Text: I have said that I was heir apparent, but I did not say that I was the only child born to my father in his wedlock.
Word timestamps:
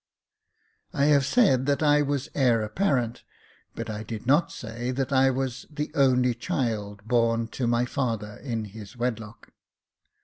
I 0.93 1.05
have 1.13 1.27
said 1.27 1.67
that 1.67 1.83
I 1.83 2.01
was 2.01 2.27
heir 2.33 2.63
apparent, 2.63 3.21
but 3.75 3.87
I 3.87 4.01
did 4.01 4.25
not 4.25 4.51
say 4.51 4.89
that 4.89 5.13
I 5.13 5.29
was 5.29 5.67
the 5.69 5.91
only 5.93 6.33
child 6.33 7.03
born 7.07 7.47
to 7.49 7.67
my 7.67 7.85
father 7.85 8.37
in 8.37 8.65
his 8.65 8.97
wedlock. 8.97 9.51